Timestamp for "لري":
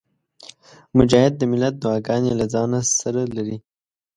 3.35-3.57